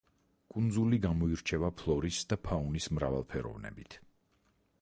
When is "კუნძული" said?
0.53-0.97